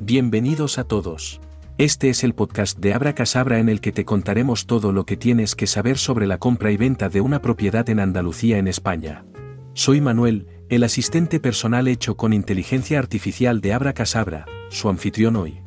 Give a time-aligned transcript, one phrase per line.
[0.00, 1.40] Bienvenidos a todos.
[1.76, 5.16] Este es el podcast de Abra Casabra en el que te contaremos todo lo que
[5.16, 9.24] tienes que saber sobre la compra y venta de una propiedad en Andalucía en España.
[9.72, 15.62] Soy Manuel, el asistente personal hecho con inteligencia artificial de Abra Casabra, su anfitrión hoy.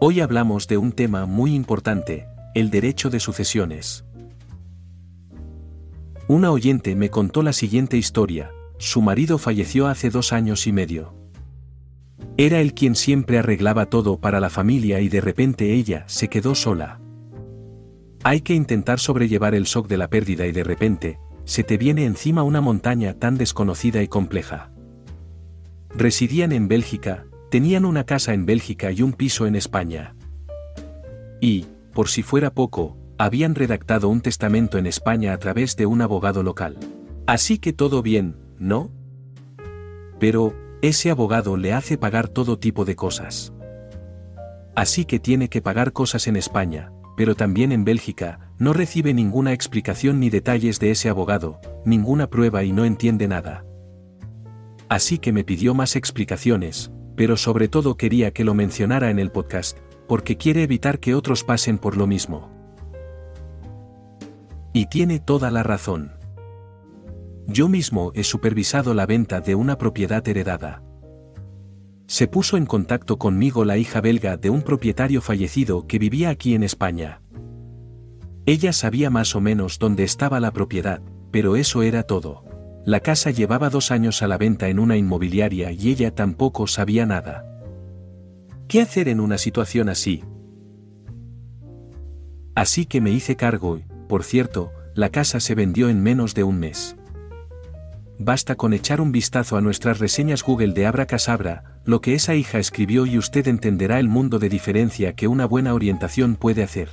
[0.00, 4.04] Hoy hablamos de un tema muy importante, el derecho de sucesiones.
[6.28, 11.14] Una oyente me contó la siguiente historia, su marido falleció hace dos años y medio.
[12.36, 16.54] Era él quien siempre arreglaba todo para la familia y de repente ella se quedó
[16.54, 17.00] sola.
[18.24, 22.04] Hay que intentar sobrellevar el shock de la pérdida y de repente, se te viene
[22.04, 24.70] encima una montaña tan desconocida y compleja.
[25.96, 30.14] Residían en Bélgica, tenían una casa en Bélgica y un piso en España.
[31.40, 36.00] Y, por si fuera poco, habían redactado un testamento en España a través de un
[36.00, 36.78] abogado local.
[37.26, 38.90] Así que todo bien, ¿no?
[40.18, 43.52] Pero, ese abogado le hace pagar todo tipo de cosas.
[44.76, 49.52] Así que tiene que pagar cosas en España, pero también en Bélgica, no recibe ninguna
[49.52, 53.64] explicación ni detalles de ese abogado, ninguna prueba y no entiende nada.
[54.88, 59.32] Así que me pidió más explicaciones, pero sobre todo quería que lo mencionara en el
[59.32, 62.57] podcast, porque quiere evitar que otros pasen por lo mismo.
[64.72, 66.12] Y tiene toda la razón.
[67.46, 70.82] Yo mismo he supervisado la venta de una propiedad heredada.
[72.06, 76.54] Se puso en contacto conmigo la hija belga de un propietario fallecido que vivía aquí
[76.54, 77.22] en España.
[78.46, 82.44] Ella sabía más o menos dónde estaba la propiedad, pero eso era todo.
[82.84, 87.04] La casa llevaba dos años a la venta en una inmobiliaria y ella tampoco sabía
[87.04, 87.44] nada.
[88.68, 90.24] ¿Qué hacer en una situación así?
[92.54, 96.58] Así que me hice cargo por cierto, la casa se vendió en menos de un
[96.58, 96.96] mes.
[98.18, 102.34] Basta con echar un vistazo a nuestras reseñas Google de Abra Casabra, lo que esa
[102.34, 106.90] hija escribió y usted entenderá el mundo de diferencia que una buena orientación puede hacer.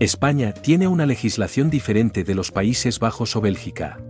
[0.00, 4.00] España tiene una legislación diferente de los Países Bajos o Bélgica.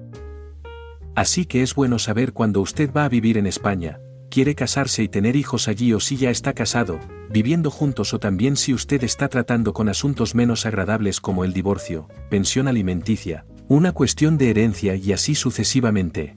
[1.14, 4.00] Así que es bueno saber cuando usted va a vivir en España,
[4.34, 6.98] quiere casarse y tener hijos allí o si ya está casado,
[7.30, 12.08] viviendo juntos o también si usted está tratando con asuntos menos agradables como el divorcio,
[12.30, 16.34] pensión alimenticia, una cuestión de herencia y así sucesivamente.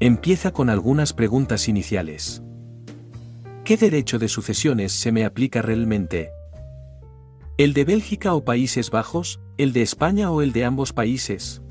[0.00, 2.42] Empieza con algunas preguntas iniciales.
[3.64, 6.30] ¿Qué derecho de sucesiones se me aplica realmente?
[7.56, 11.62] ¿El de Bélgica o Países Bajos, el de España o el de ambos países?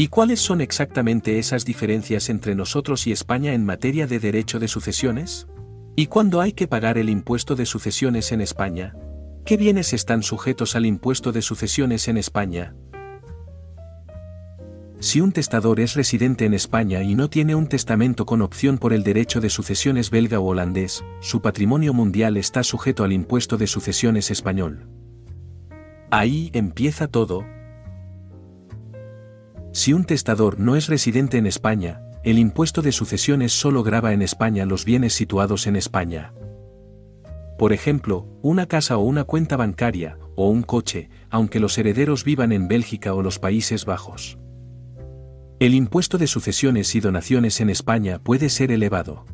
[0.00, 4.66] ¿Y cuáles son exactamente esas diferencias entre nosotros y España en materia de derecho de
[4.66, 5.46] sucesiones?
[5.94, 8.96] ¿Y cuándo hay que pagar el impuesto de sucesiones en España?
[9.44, 12.74] ¿Qué bienes están sujetos al impuesto de sucesiones en España?
[15.00, 18.94] Si un testador es residente en España y no tiene un testamento con opción por
[18.94, 23.66] el derecho de sucesiones belga o holandés, su patrimonio mundial está sujeto al impuesto de
[23.66, 24.88] sucesiones español.
[26.10, 27.44] Ahí empieza todo.
[29.72, 34.20] Si un testador no es residente en España, el impuesto de sucesiones solo grava en
[34.20, 36.34] España los bienes situados en España.
[37.56, 42.52] Por ejemplo, una casa o una cuenta bancaria, o un coche, aunque los herederos vivan
[42.52, 44.38] en Bélgica o los Países Bajos.
[45.60, 49.24] El impuesto de sucesiones y donaciones en España puede ser elevado.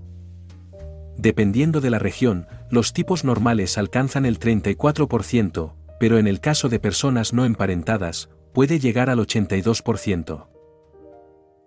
[1.17, 6.79] Dependiendo de la región, los tipos normales alcanzan el 34%, pero en el caso de
[6.79, 10.47] personas no emparentadas, puede llegar al 82%.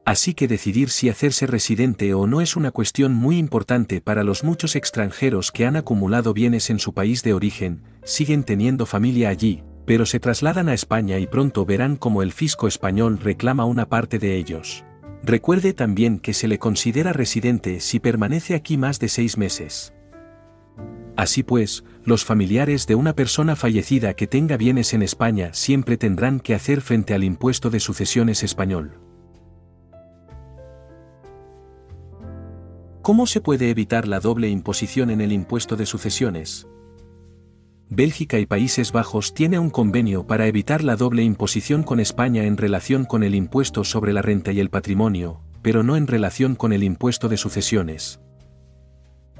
[0.06, 4.44] Así que decidir si hacerse residente o no es una cuestión muy importante para los
[4.44, 9.62] muchos extranjeros que han acumulado bienes en su país de origen, siguen teniendo familia allí,
[9.86, 14.18] pero se trasladan a España y pronto verán cómo el fisco español reclama una parte
[14.18, 14.84] de ellos.
[15.22, 19.94] Recuerde también que se le considera residente si permanece aquí más de seis meses.
[21.16, 26.40] Así pues, los familiares de una persona fallecida que tenga bienes en España siempre tendrán
[26.40, 29.00] que hacer frente al impuesto de sucesiones español.
[33.04, 36.68] ¿Cómo se puede evitar la doble imposición en el impuesto de sucesiones?
[37.90, 42.58] Bélgica y Países Bajos tiene un convenio para evitar la doble imposición con España en
[42.58, 46.74] relación con el impuesto sobre la renta y el patrimonio, pero no en relación con
[46.74, 48.20] el impuesto de sucesiones.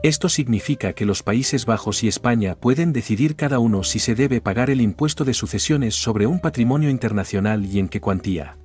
[0.02, 4.40] Esto significa que los Países Bajos y España pueden decidir cada uno si se debe
[4.40, 8.58] pagar el impuesto de sucesiones sobre un patrimonio internacional y en qué cuantía.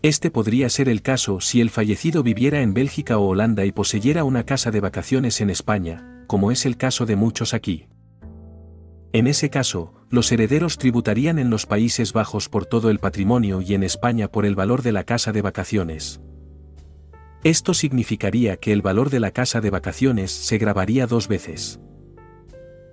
[0.00, 4.24] Este podría ser el caso si el fallecido viviera en Bélgica o Holanda y poseyera
[4.24, 7.88] una casa de vacaciones en España, como es el caso de muchos aquí.
[9.12, 13.74] En ese caso, los herederos tributarían en los Países Bajos por todo el patrimonio y
[13.74, 16.22] en España por el valor de la casa de vacaciones.
[17.42, 21.80] Esto significaría que el valor de la casa de vacaciones se grabaría dos veces.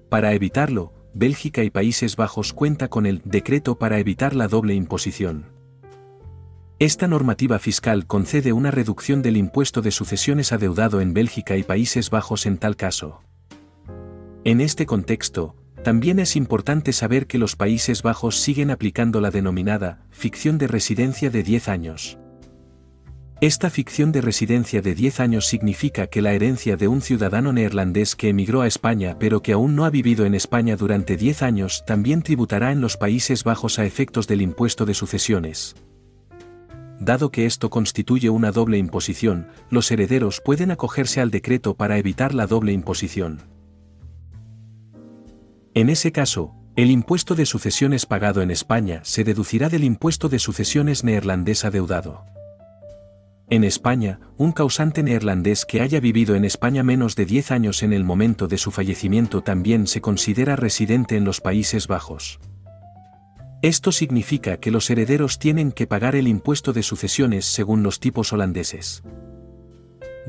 [0.10, 5.52] Para evitarlo, Bélgica y Países Bajos cuenta con el decreto para evitar la doble imposición.
[6.80, 12.10] Esta normativa fiscal concede una reducción del impuesto de sucesiones adeudado en Bélgica y Países
[12.10, 13.22] Bajos en tal caso.
[14.46, 20.06] En este contexto, también es importante saber que los Países Bajos siguen aplicando la denominada
[20.12, 22.18] ficción de residencia de 10 años.
[23.40, 28.16] Esta ficción de residencia de 10 años significa que la herencia de un ciudadano neerlandés
[28.16, 31.84] que emigró a España pero que aún no ha vivido en España durante 10 años
[31.86, 35.76] también tributará en los Países Bajos a efectos del impuesto de sucesiones.
[37.00, 42.34] Dado que esto constituye una doble imposición, los herederos pueden acogerse al decreto para evitar
[42.34, 43.44] la doble imposición.
[45.76, 50.40] En ese caso, el impuesto de sucesiones pagado en España se deducirá del impuesto de
[50.40, 52.26] sucesiones neerlandés adeudado.
[53.50, 57.94] En España, un causante neerlandés que haya vivido en España menos de 10 años en
[57.94, 62.42] el momento de su fallecimiento también se considera residente en los Países Bajos.
[63.62, 68.34] Esto significa que los herederos tienen que pagar el impuesto de sucesiones según los tipos
[68.34, 69.02] holandeses.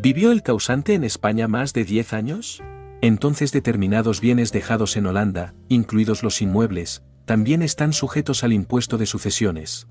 [0.01, 2.63] ¿Vivió el causante en España más de 10 años?
[3.01, 9.07] Entonces determinados bienes dejados en Holanda, incluidos los inmuebles, también están sujetos al impuesto de
[9.07, 9.89] sucesiones.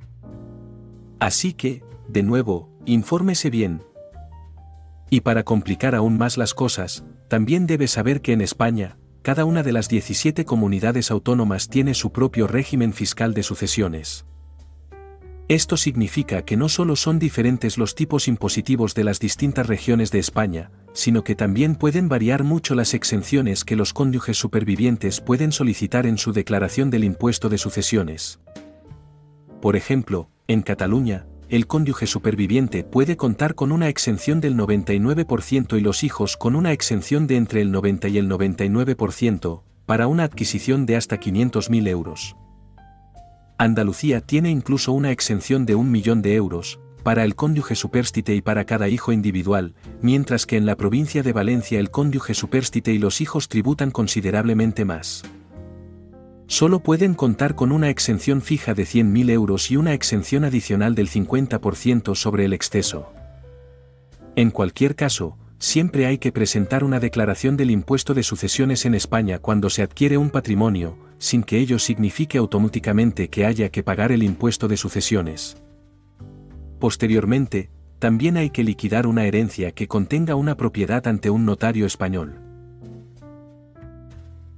[1.20, 3.84] Así que, de nuevo, infórmese bien.
[5.10, 9.64] Y para complicar aún más las cosas, también debe saber que en España, cada una
[9.64, 14.26] de las 17 comunidades autónomas tiene su propio régimen fiscal de sucesiones.
[15.50, 20.20] Esto significa que no solo son diferentes los tipos impositivos de las distintas regiones de
[20.20, 26.06] España, sino que también pueden variar mucho las exenciones que los cónyuges supervivientes pueden solicitar
[26.06, 28.40] en su declaración del impuesto de sucesiones.
[29.62, 35.82] Por ejemplo, en Cataluña, el cónyuge superviviente puede contar con una exención del 99% y
[35.82, 40.86] los hijos con una exención de entre el 90 y el 99%, para una adquisición
[40.86, 42.36] de hasta 500.000 euros.
[43.58, 48.42] Andalucía tiene incluso una exención de un millón de euros, para el cónyuge superstite y
[48.42, 52.98] para cada hijo individual, mientras que en la provincia de Valencia el cónyuge superstite y
[52.98, 55.24] los hijos tributan considerablemente más
[56.48, 61.10] solo pueden contar con una exención fija de 100.000 euros y una exención adicional del
[61.10, 63.12] 50% sobre el exceso.
[64.36, 69.40] En cualquier caso, siempre hay que presentar una declaración del impuesto de sucesiones en España
[69.40, 74.24] cuando se adquiere un patrimonio, sin que ello signifique automáticamente que haya que pagar el
[74.24, 75.58] impuesto de sucesiones.
[76.80, 82.47] Posteriormente, también hay que liquidar una herencia que contenga una propiedad ante un notario español.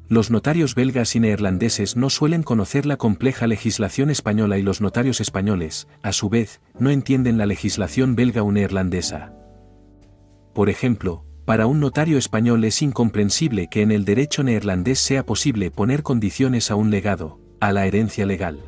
[0.10, 5.22] Los notarios belgas y neerlandeses no suelen conocer la compleja legislación española y los notarios
[5.22, 9.36] españoles, a su vez, no entienden la legislación belga o neerlandesa.
[10.56, 15.70] Por ejemplo, para un notario español es incomprensible que en el derecho neerlandés sea posible
[15.70, 18.60] poner condiciones a un legado, a la herencia legal.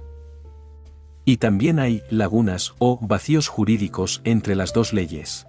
[1.26, 5.48] Y también hay lagunas o vacíos jurídicos entre las dos leyes.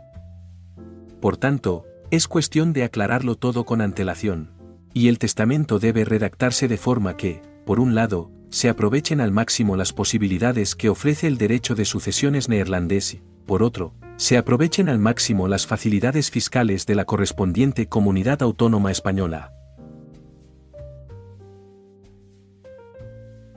[1.20, 4.61] Por tanto, es cuestión de aclararlo todo con antelación.
[4.94, 9.76] Y el testamento debe redactarse de forma que, por un lado, se aprovechen al máximo
[9.76, 14.98] las posibilidades que ofrece el derecho de sucesiones neerlandés y, por otro, se aprovechen al
[14.98, 19.52] máximo las facilidades fiscales de la correspondiente comunidad autónoma española.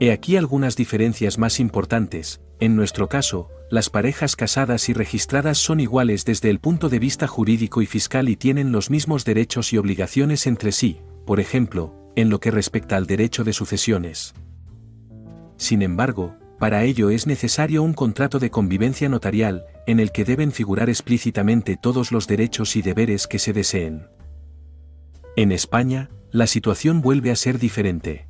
[0.00, 5.80] He aquí algunas diferencias más importantes, en nuestro caso, las parejas casadas y registradas son
[5.80, 9.78] iguales desde el punto de vista jurídico y fiscal y tienen los mismos derechos y
[9.78, 14.32] obligaciones entre sí, por ejemplo, en lo que respecta al derecho de sucesiones.
[15.58, 20.52] Sin embargo, para ello es necesario un contrato de convivencia notarial, en el que deben
[20.52, 24.06] figurar explícitamente todos los derechos y deberes que se deseen.
[25.36, 28.26] En España, la situación vuelve a ser diferente.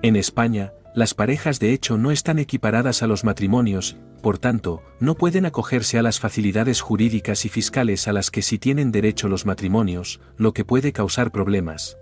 [0.00, 5.14] En España, las parejas de hecho no están equiparadas a los matrimonios, por tanto, no
[5.14, 9.46] pueden acogerse a las facilidades jurídicas y fiscales a las que sí tienen derecho los
[9.46, 11.96] matrimonios, lo que puede causar problemas.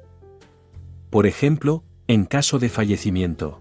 [1.10, 3.60] Por ejemplo, en caso de fallecimiento.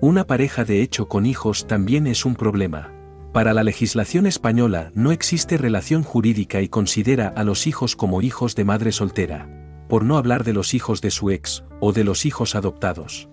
[0.00, 2.92] Una pareja de hecho con hijos también es un problema.
[3.32, 8.56] Para la legislación española no existe relación jurídica y considera a los hijos como hijos
[8.56, 9.48] de madre soltera,
[9.88, 13.29] por no hablar de los hijos de su ex, o de los hijos adoptados.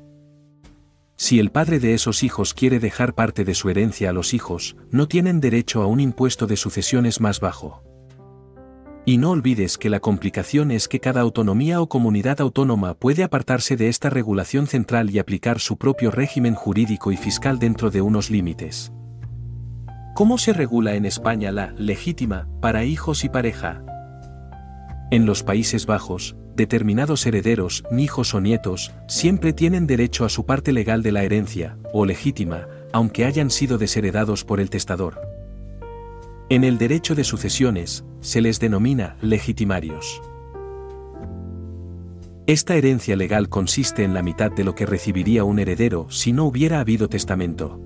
[1.20, 4.78] Si el padre de esos hijos quiere dejar parte de su herencia a los hijos,
[4.92, 7.82] no tienen derecho a un impuesto de sucesiones más bajo.
[9.04, 13.76] Y no olvides que la complicación es que cada autonomía o comunidad autónoma puede apartarse
[13.76, 18.30] de esta regulación central y aplicar su propio régimen jurídico y fiscal dentro de unos
[18.30, 18.92] límites.
[20.14, 23.84] ¿Cómo se regula en España la legítima para hijos y pareja?
[25.10, 30.74] En los Países Bajos, determinados herederos, hijos o nietos, siempre tienen derecho a su parte
[30.74, 35.22] legal de la herencia, o legítima, aunque hayan sido desheredados por el testador.
[36.50, 40.22] En el derecho de sucesiones, se les denomina legitimarios.
[42.48, 46.46] Esta herencia legal consiste en la mitad de lo que recibiría un heredero si no
[46.46, 47.82] hubiera habido testamento.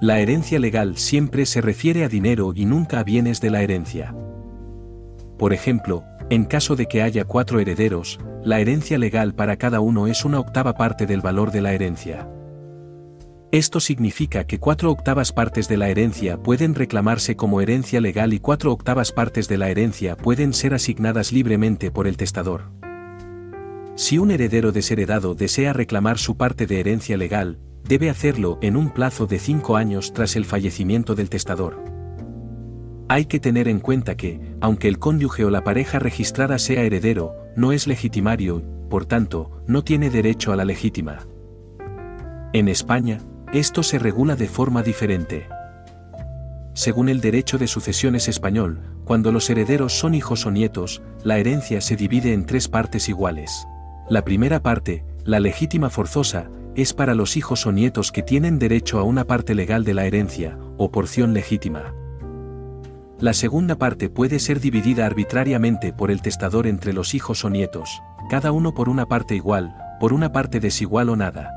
[0.00, 4.14] La herencia legal siempre se refiere a dinero y nunca a bienes de la herencia.
[5.38, 10.06] Por ejemplo, en caso de que haya cuatro herederos, la herencia legal para cada uno
[10.06, 12.28] es una octava parte del valor de la herencia.
[13.52, 18.40] Esto significa que cuatro octavas partes de la herencia pueden reclamarse como herencia legal y
[18.40, 22.72] cuatro octavas partes de la herencia pueden ser asignadas libremente por el testador.
[23.94, 28.90] Si un heredero desheredado desea reclamar su parte de herencia legal, debe hacerlo en un
[28.90, 31.93] plazo de cinco años tras el fallecimiento del testador.
[33.08, 37.36] Hay que tener en cuenta que, aunque el cónyuge o la pareja registrada sea heredero,
[37.54, 41.26] no es legitimario, por tanto, no tiene derecho a la legítima.
[42.54, 43.18] En España,
[43.52, 45.46] esto se regula de forma diferente.
[46.72, 51.80] Según el derecho de sucesiones español, cuando los herederos son hijos o nietos, la herencia
[51.80, 53.66] se divide en tres partes iguales.
[54.08, 58.98] La primera parte, la legítima forzosa, es para los hijos o nietos que tienen derecho
[58.98, 61.94] a una parte legal de la herencia, o porción legítima.
[63.24, 68.02] La segunda parte puede ser dividida arbitrariamente por el testador entre los hijos o nietos,
[68.28, 71.50] cada uno por una parte igual, por una parte desigual o nada.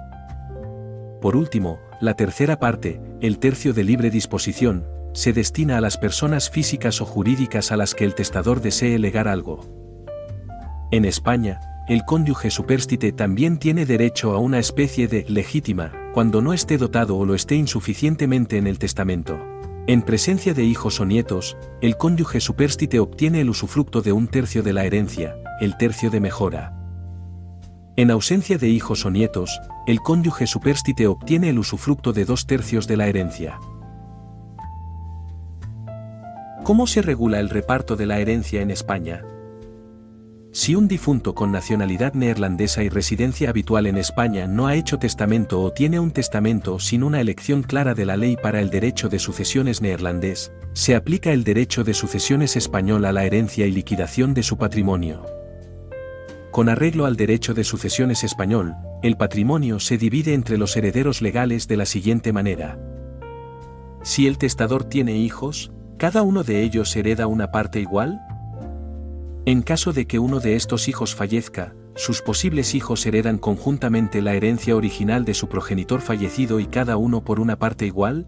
[1.22, 6.50] Por último, la tercera parte, el tercio de libre disposición, se destina a las personas
[6.50, 9.60] físicas o jurídicas a las que el testador desee legar algo.
[10.92, 11.60] En España,
[11.90, 17.18] el cónyuge superstite también tiene derecho a una especie de legítima, cuando no esté dotado
[17.18, 19.57] o lo esté insuficientemente en el testamento.
[19.89, 24.62] En presencia de hijos o nietos, el cónyuge superstite obtiene el usufructo de un tercio
[24.62, 26.74] de la herencia, el tercio de mejora.
[27.96, 32.86] En ausencia de hijos o nietos, el cónyuge superstite obtiene el usufructo de dos tercios
[32.86, 33.60] de la herencia.
[36.65, 39.24] ¿Cómo se regula el reparto de la herencia en España?
[40.58, 45.62] Si un difunto con nacionalidad neerlandesa y residencia habitual en España no ha hecho testamento
[45.62, 49.20] o tiene un testamento sin una elección clara de la ley para el derecho de
[49.20, 54.42] sucesiones neerlandés, se aplica el derecho de sucesiones español a la herencia y liquidación de
[54.42, 55.28] su patrimonio.
[56.50, 58.74] Con arreglo al derecho de sucesiones español,
[59.04, 62.80] el patrimonio se divide entre los herederos legales de la siguiente manera.
[64.02, 68.20] Si el testador tiene hijos, ¿cada uno de ellos hereda una parte igual?
[69.48, 74.34] En caso de que uno de estos hijos fallezca, sus posibles hijos heredan conjuntamente la
[74.34, 78.27] herencia original de su progenitor fallecido y cada uno por una parte igual?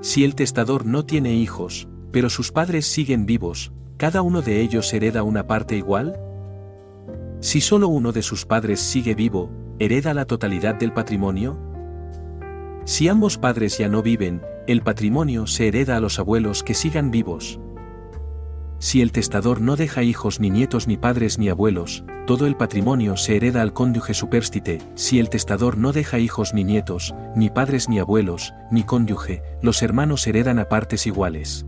[0.00, 4.94] Si el testador no tiene hijos, pero sus padres siguen vivos, ¿cada uno de ellos
[4.94, 6.16] hereda una parte igual?
[7.40, 9.50] Si solo uno de sus padres sigue vivo,
[9.80, 11.58] ¿hereda la totalidad del patrimonio?
[12.84, 17.10] Si ambos padres ya no viven, el patrimonio se hereda a los abuelos que sigan
[17.10, 17.58] vivos.
[18.78, 23.16] Si el testador no deja hijos ni nietos ni padres ni abuelos, todo el patrimonio
[23.16, 27.88] se hereda al cónyuge superstite, si el testador no deja hijos ni nietos, ni padres
[27.88, 31.66] ni abuelos, ni cónyuge, los hermanos heredan a partes iguales.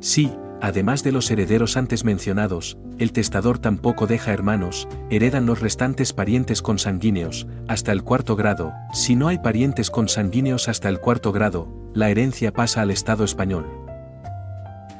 [0.00, 0.32] Sí,
[0.62, 6.60] Además de los herederos antes mencionados, el testador tampoco deja hermanos, heredan los restantes parientes
[6.60, 12.10] consanguíneos, hasta el cuarto grado, si no hay parientes consanguíneos hasta el cuarto grado, la
[12.10, 13.66] herencia pasa al Estado español.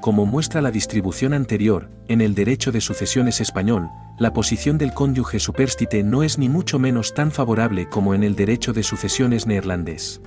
[0.01, 5.39] Como muestra la distribución anterior, en el derecho de sucesiones español, la posición del cónyuge
[5.39, 10.23] superstite no es ni mucho menos tan favorable como en el derecho de sucesiones neerlandés.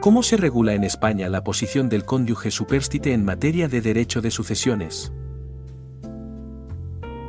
[0.00, 4.30] ¿Cómo se regula en España la posición del cónyuge superstite en materia de derecho de
[4.30, 5.12] sucesiones?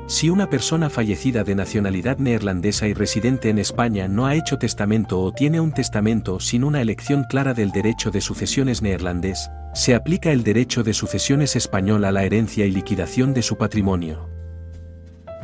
[0.10, 5.22] Si una persona fallecida de nacionalidad neerlandesa y residente en España no ha hecho testamento
[5.22, 10.32] o tiene un testamento sin una elección clara del derecho de sucesiones neerlandés, se aplica
[10.32, 14.28] el derecho de sucesiones español a la herencia y liquidación de su patrimonio.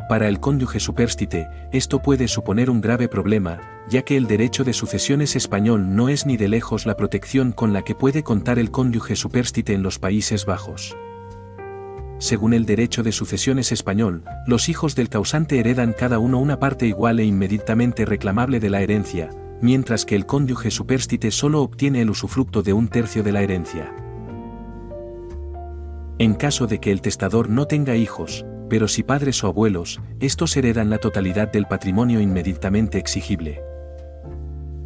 [0.10, 4.74] Para el cónyuge superstite, esto puede suponer un grave problema, ya que el derecho de
[4.74, 8.72] sucesiones español no es ni de lejos la protección con la que puede contar el
[8.72, 10.98] cónyuge superstite en los Países Bajos.
[12.17, 16.88] Según el derecho de sucesiones español, los hijos del causante heredan cada uno una parte
[16.88, 19.29] igual e inmediatamente reclamable de la herencia,
[19.62, 23.93] mientras que el cónyuge superstite solo obtiene el usufructo de un tercio de la herencia.
[26.17, 30.55] En caso de que el testador no tenga hijos, pero si padres o abuelos, estos
[30.55, 33.62] heredan la totalidad del patrimonio inmediatamente exigible.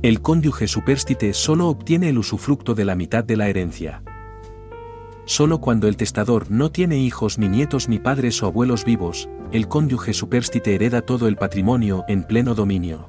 [0.02, 4.02] El cónyuge superstite solo obtiene el usufructo de la mitad de la herencia.
[5.30, 9.68] Solo cuando el testador no tiene hijos ni nietos ni padres o abuelos vivos, el
[9.68, 13.08] cónyuge superstite hereda todo el patrimonio en pleno dominio.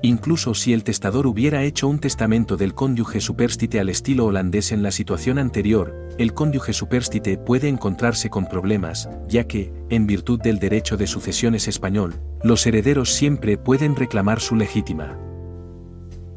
[0.00, 4.82] Incluso si el testador hubiera hecho un testamento del cónyuge superstite al estilo holandés en
[4.82, 10.58] la situación anterior, el cónyuge superstite puede encontrarse con problemas, ya que, en virtud del
[10.58, 15.25] derecho de sucesiones español, los herederos siempre pueden reclamar su legítima.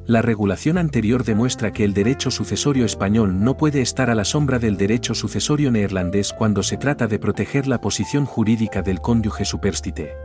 [0.09, 4.57] La regulación anterior demuestra que el derecho sucesorio español no puede estar a la sombra
[4.57, 10.15] del derecho sucesorio neerlandés cuando se trata de proteger la posición jurídica del cónyuge superstite.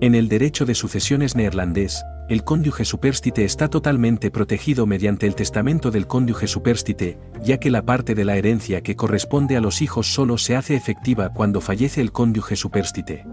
[0.00, 5.90] En el derecho de sucesiones neerlandés, el cónyuge superstite está totalmente protegido mediante el testamento
[5.90, 10.14] del cónyuge superstite, ya que la parte de la herencia que corresponde a los hijos
[10.14, 13.26] solo se hace efectiva cuando fallece el cónyuge superstite.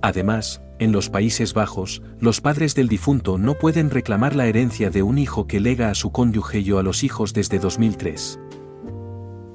[0.00, 5.02] Además, en los Países Bajos, los padres del difunto no pueden reclamar la herencia de
[5.02, 8.40] un hijo que lega a su cónyuge o a los hijos desde 2003.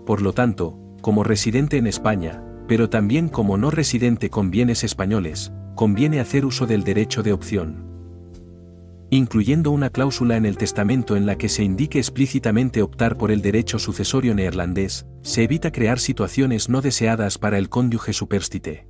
[0.05, 5.51] Por lo tanto, como residente en España, pero también como no residente con bienes españoles,
[5.75, 7.85] conviene hacer uso del derecho de opción.
[9.09, 13.41] Incluyendo una cláusula en el testamento en la que se indique explícitamente optar por el
[13.41, 18.87] derecho sucesorio neerlandés, se evita crear situaciones no deseadas para el cónyuge superstite.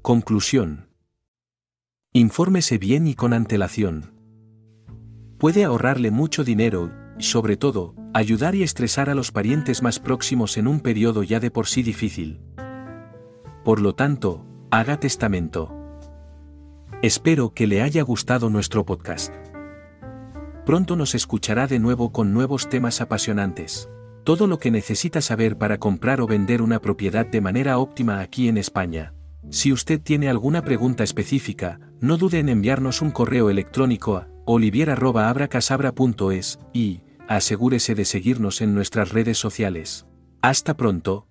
[0.00, 0.93] Conclusión.
[2.16, 4.12] Infórmese bien y con antelación.
[5.36, 10.56] Puede ahorrarle mucho dinero y, sobre todo, ayudar y estresar a los parientes más próximos
[10.56, 12.40] en un periodo ya de por sí difícil.
[13.64, 15.74] Por lo tanto, haga testamento.
[17.02, 19.34] Espero que le haya gustado nuestro podcast.
[20.64, 23.88] Pronto nos escuchará de nuevo con nuevos temas apasionantes.
[24.22, 28.46] Todo lo que necesita saber para comprar o vender una propiedad de manera óptima aquí
[28.46, 29.14] en España.
[29.50, 36.58] Si usted tiene alguna pregunta específica, no dude en enviarnos un correo electrónico a olivier.abracasabra.es
[36.74, 40.04] y asegúrese de seguirnos en nuestras redes sociales.
[40.42, 41.26] Hasta pronto,